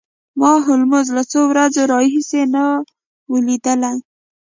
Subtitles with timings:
[0.39, 2.63] ما هولمز له څو ورځو راهیسې نه
[3.29, 3.95] و لیدلی